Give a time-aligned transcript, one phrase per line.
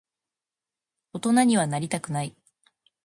[1.13, 2.35] 大人にはなりたくない。